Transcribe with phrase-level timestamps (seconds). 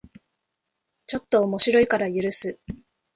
[1.05, 2.59] ちょっと面白いから許す